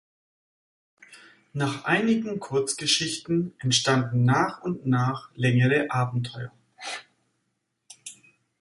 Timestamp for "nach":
1.53-1.85, 4.25-4.63, 4.87-5.29